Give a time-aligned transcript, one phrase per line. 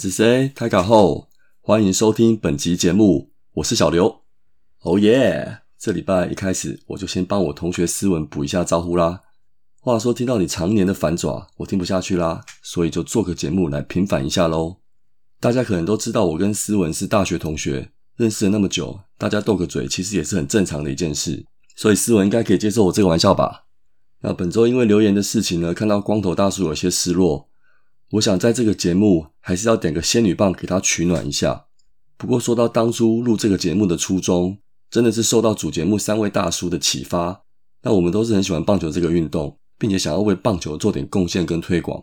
[0.00, 1.28] 子 C 开卡后，
[1.60, 4.22] 欢迎收听本集节目，我是小刘。
[4.80, 5.58] 哦耶！
[5.78, 9.20] 这礼拜一开始，我就先帮我同学思文补一下招呼啦。
[9.78, 14.78] 话说，听到你常年的反爪，我听不下去啦，所以就做个节目来平反一下喽。
[15.38, 21.44] 大家可能都知道，我跟思文是大学同学，认识了那么久，大家斗个嘴，其实也是很正常的一件事。
[21.76, 23.66] 所以思文应该可以接受我这个玩笑吧？
[24.22, 27.49] 那本周因为留言的事情呢，看到光头大叔有些失落。
[28.12, 31.66] 我想在这个节目还是要点个仙女棒给他取暖一下。
[32.16, 34.58] 不过说到当初录这个节目的初衷，
[34.90, 37.42] 真的是受到主节目三位大叔的启发。
[37.82, 42.02] 那我们都是很喜欢棒球这个运动，并且想要为棒球做点贡献跟推广。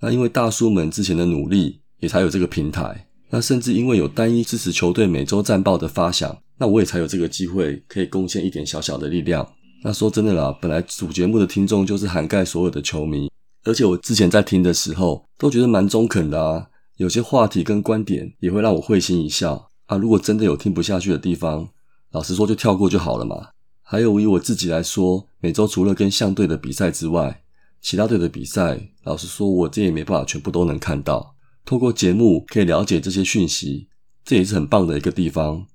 [0.00, 3.08] 那因为大叔们之前的努力，也才有这个平台。
[3.30, 9.46] 那甚至因为有单一支持球队每周战报的发想，那我也才有这个机会可以贡献一点小小的力量。
[9.82, 13.28] 那说真的啦，本来主节目的听众就是涵盖所有的球迷。
[13.64, 16.68] 而且我之前在听的时候，都觉得蛮中肯的啊。
[16.96, 19.96] 有些话题跟观点也会让我会心一笑啊。
[19.96, 21.68] 如果真的有听不下去的地方，
[22.12, 23.48] 老实说就跳过就好了嘛。
[23.82, 27.42] 还有以我自己来说，每周除了跟相队的比赛之外，
[27.80, 31.34] 其他队的比赛，老实说我这也没办法全部都能看到。
[31.64, 33.88] 透过节目可以了解这些讯息，
[34.24, 35.66] 这也是很棒的一个地方。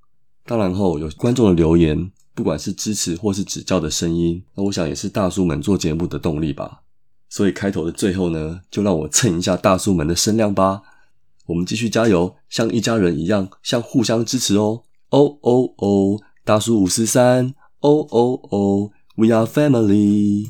[0.45, 6.81] 当然后有观众的留言，不管是支持或是指教的声音，那我想也是大叔们做节目的动力吧。
[7.29, 10.81] 所以开头的最后呢，就让我蹭一下大叔们的声量吧。
[11.47, 14.83] 我们继续加油，像一家人一样，像互相支持哦。
[15.09, 17.53] 哦哦哦，大叔五十三。
[17.81, 20.49] 哦哦哦，We are family。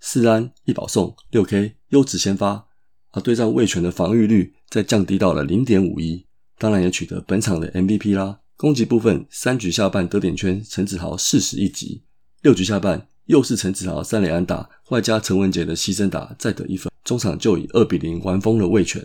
[0.00, 2.66] 四安一保送六 K 优质先发，
[3.12, 6.26] 而对战魏权的防御率再降低到了零点五一，
[6.58, 8.40] 当然也取得本场的 MVP 啦。
[8.56, 12.02] 攻击部分，三局下半得点圈，陈子豪四十一级，
[12.42, 19.02] 六局下半又是陈子豪三连安打，外加陈文杰的牺牲打再得一分，中场就以二比零完封了魏权。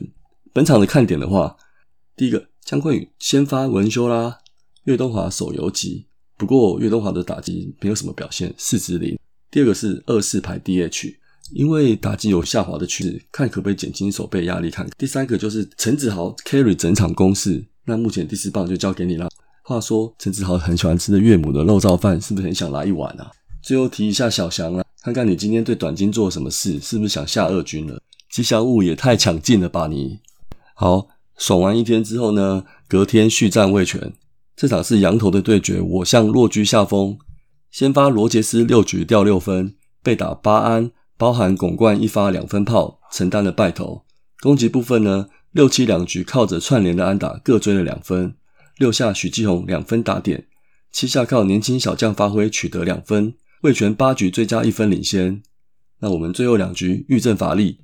[0.51, 1.55] 本场的看点的话。
[2.17, 4.37] 第一个，姜昆宇先发文修啦，
[4.85, 6.07] 岳东华手游级，
[6.37, 9.19] 不过岳东华的打击没有什么表现，四支零。
[9.51, 11.15] 第二个是二四排 DH，
[11.53, 14.69] 因为打击有下滑的趋势，看可不可以减轻手背压力。
[14.69, 19.29] 看第三个就是陈子豪 carry 整场攻势，那目前第四棒就交给你了。
[19.63, 23.31] 话说陈子豪很喜欢吃的岳母的肉燥饭，是不是很想来一碗啊？
[23.61, 28.01] 最后提一下小翔啊，看看你今天对短金做什么事，是不是想下二军了？
[28.29, 30.19] 吉祥物也太抢镜了吧你！
[30.73, 31.07] 好。
[31.37, 34.13] 爽完一天之后呢，隔天续战魏权，
[34.55, 37.17] 这场是羊头的对决，我向落居下风。
[37.75, 44.05] 先发罗杰斯六局掉六分，被打八安，包含拱冠一发两分炮，承担了败投。
[44.39, 48.37] 攻击部分呢，六七两局靠着串联的安打各追了两分，
[48.77, 50.47] 六下许继宏两分打点，
[50.93, 55.43] 七下靠年轻小将发挥取得两分，魏权八局追加一分领先。
[55.99, 57.81] 那我们最后两局遇阵乏力，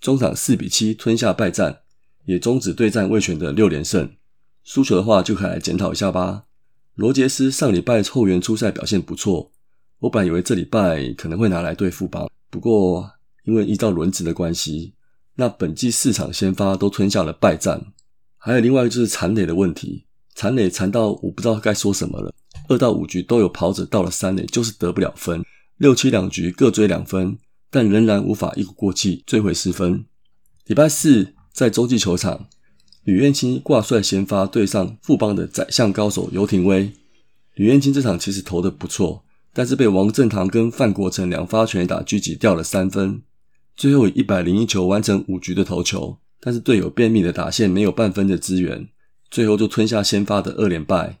[0.00, 1.80] 中场四比七吞下败战。
[2.24, 4.10] 也终止对战魏权的六连胜，
[4.64, 6.44] 输球的话就可以来检讨一下吧。
[6.94, 9.50] 罗杰斯上礼拜后援出赛表现不错，
[9.98, 13.10] 我本以为这礼拜可能会拿来对付邦，不过
[13.44, 14.94] 因为依照轮值的关系，
[15.34, 17.84] 那本季四场先发都吞下了败战。
[18.36, 22.32] 还有另外一个就是残垒的问题，残垒残到我不知道该说什么了。
[22.68, 25.44] 二到五局都有跑者到了三垒，就是得不了分。
[25.78, 27.38] 六七两局各追两分，
[27.70, 30.04] 但仍然无法一鼓过气追回失分。
[30.66, 31.34] 礼拜四。
[31.54, 32.48] 在洲际球场，
[33.04, 36.90] 吕彦青挂帅先发对上富邦的宰相高手游廷威。
[37.54, 39.22] 吕彦青这场其实投的不错，
[39.52, 43.20] 但是被王正堂跟范国成两发全打狙击掉了三分。
[43.76, 48.88] 最后以一百零一球完成五局的投球，但是队友便秘的打线没有半分的支援，
[49.30, 51.18] 最后就吞下先发的二连败。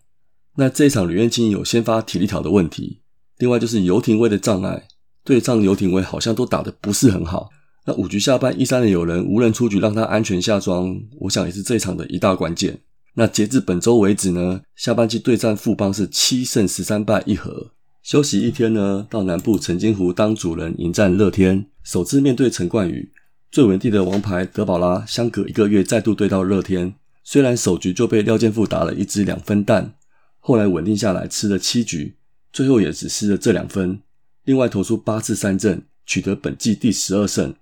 [0.56, 3.00] 那这一场吕彦青有先发体力条的问题，
[3.36, 4.84] 另外就是游廷威的障碍，
[5.22, 7.50] 对上游廷威好像都打得不是很好。
[7.86, 12.80] 那五局下半一三的有人无人出局，让他安全下庄，我想也是这一场的一大关键。
[13.14, 17.70] 那截至本周为止呢，下半季对战富邦是七胜十三败一和，
[18.02, 23.12] 休息一天呢，到南部澄金湖当主人迎战乐天，首次面对陈冠宇，
[23.50, 29.94] 最稳定的王牌德保拉，相隔一个月再度对到乐天，虽然首局就被廖健富打了一支两分弹，
[30.40, 32.16] 后来稳定下来吃了七局，
[32.50, 34.00] 最后也只失了这两分。
[34.44, 37.54] 另外投出八次三振，取得本季第十二胜。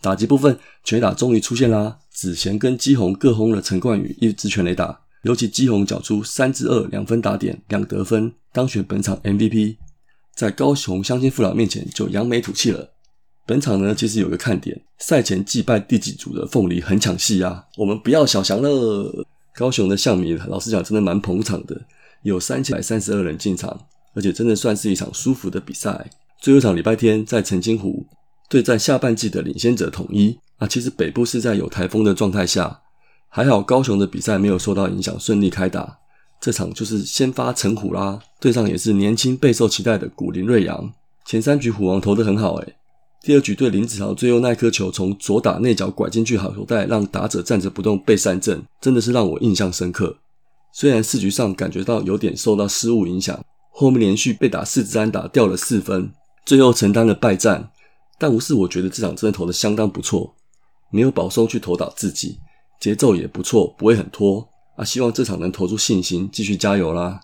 [0.00, 5.00] 打击部分，全打终于出现啦，子贤跟基宏各轰了陈冠宇一支全垒打。
[5.22, 9.76] 尤其基宏缴出三支二两分打点两得分，当选本场 MVP，
[10.36, 12.88] 在高雄乡亲父老面前就扬眉吐气了。
[13.44, 19.26] 本场呢，其实有个看点，赛前祭拜第几组的凤梨很抢戏啊，我们不要小翔了。
[19.54, 21.76] 高雄的象迷，老实讲真的蛮捧场的，
[22.22, 23.76] 有三千百三十二人进场，
[24.14, 26.08] 而且真的算是一场舒服的比赛。
[26.40, 28.06] 最后一场礼拜天在澄清湖
[28.48, 32.80] 对战下半季的领先者统一，啊，其实北部是在有台风的状态下。
[33.28, 35.98] 还好高雄的比赛没有受到影响，顺利开打。
[36.40, 40.92] 这场就是先发陈虎啦，对上也是年轻备受期待的古林瑞阳。
[41.26, 42.76] 前三局虎王投的很好诶，
[43.20, 50.16] 第二局对林子豪最后那颗球从左打内角拐进去好球带，让打者站着不动被三振，真的是让我印象深刻。
[50.72, 53.38] 虽然四局上感觉到有点受到失误影响，
[53.70, 56.10] 后面连续被打四支安打掉了四分，
[56.46, 57.68] 最后承担了败战。
[58.18, 60.34] 但无视我觉得这场真的投的相当不错，
[60.90, 62.38] 没有保送去投倒自己。
[62.80, 64.84] 节奏也不错，不会很拖啊！
[64.84, 67.20] 希望这场能投出信心，继续加油啦。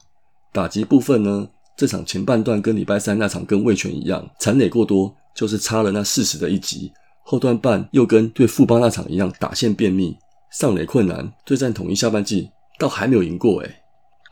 [0.52, 6.92] 打击部分呢，这场前半段跟礼拜三那场跟魏权一样，残垒过多，就是差了那四十的一集。
[7.24, 10.16] 后段半又跟对富邦那场一样，打线便秘，
[10.52, 11.32] 上垒困难。
[11.44, 13.76] 对战统一下半季，倒还没有赢过诶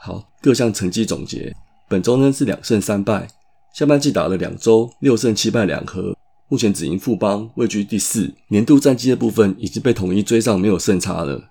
[0.01, 1.55] 好，各项成绩总结，
[1.89, 3.29] 本周呢是两胜三败，
[3.73, 6.17] 下半季打了两周，六胜七败两和。
[6.53, 8.31] 目前只赢富邦，位居第四。
[8.49, 11.43] 年度战绩的部分已经被统一追上，没有胜差了。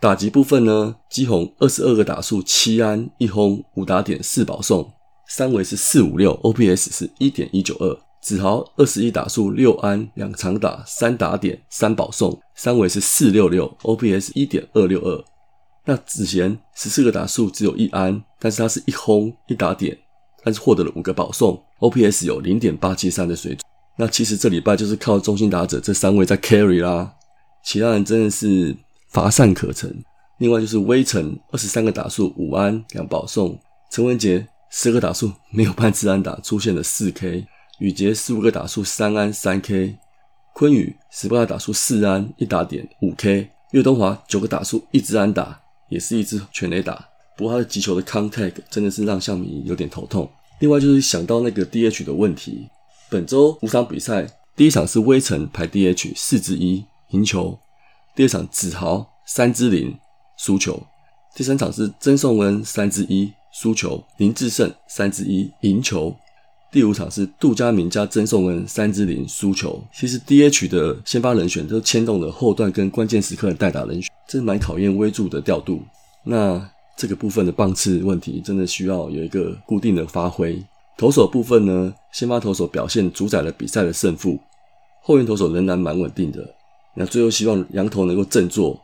[0.00, 4.90] 打击部分呢，基宏二十二个打数，七安一轰，五打点，四保送，
[5.28, 7.98] 三围是四五六，OPS 是一点一九二。
[8.22, 15.22] 子豪二十一打数，六安两长打，三打点，三保送，三围是四六六，OPS 一点二六二。
[15.84, 19.98] 那子贤十四个打数，只有一安，但是他是一轰一打点，
[20.42, 23.60] 但是获得了五个保送，OPS 有零点八七三的水准。
[23.98, 27.14] 那其实这礼拜就是靠中心打者这三位在 carry 啦，
[27.64, 28.76] 其他人真的是
[29.08, 30.04] 乏善可陈。
[30.38, 33.58] 另外就是威城二十三个打数五安两保送，
[33.90, 37.46] 陈文杰十个打数没有半次安打出现了四 K，
[37.78, 39.96] 宇杰十五个打数三安三 K，
[40.54, 45.58] 昆宇十八个打数四安一打点五 K，岳东华九个打数一支安打
[45.88, 47.02] 也是一支全垒打，
[47.34, 50.30] 不过他的击球的 contact 真的是让象迷有点头痛。
[50.60, 52.68] 另外就是想到那个 DH 的问题。
[53.08, 54.26] 本周五场比赛，
[54.56, 57.56] 第一场是威城排 DH 四支一赢球，
[58.16, 59.96] 第二场子豪三支零
[60.36, 60.82] 输球，
[61.36, 66.16] 第三场是曾颂恩三支一输球，林志胜三支一赢球，
[66.72, 69.80] 第五场是杜家明加曾颂恩三支零输球。
[69.94, 75.80] 其实 DH 的先发人选都牵动了后段跟关键时刻的代打人选，真蛮考验威助的调度。
[76.24, 80.60] 那这个部分的棒次问题，真的需要有一个固定的发挥。
[80.96, 84.38] 投手部分呢，先发投手表现主宰了比赛的胜负，
[85.02, 86.42] 后援投手仍然蛮稳定的。
[86.94, 88.80] 那最后希望羊头能够振作。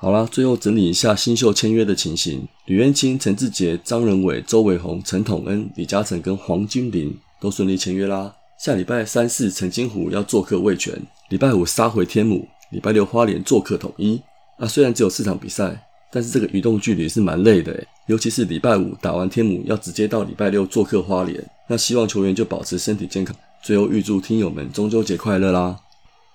[0.00, 8.34] 好啦，最后整理一下新秀签约的情形：吕彦青、陈志杰、张仁伟、周伟宏、陈统恩、李嘉诚跟黄君玲都顺利签约啦。
[8.58, 10.92] 下礼拜三四陈金虎要做客味全，
[11.30, 14.20] 礼拜五杀回天母，礼拜六花莲做客统一。
[14.58, 15.86] 啊，虽然只有四场比赛。
[16.14, 21.44] 但是这个移动距离是蛮累的，尤其是礼拜五打完天母，要直接到礼拜六做客花莲。
[21.68, 23.34] 那希望球员就保持身体健康。
[23.64, 25.76] 最后预祝听友们中秋节快乐啦！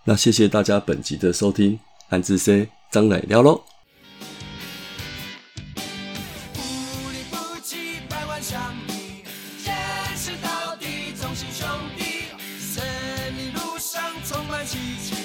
[0.03, 3.61] 那谢谢大家本集的收听，安志 C 张磊聊喽。
[14.65, 15.18] 奇迹。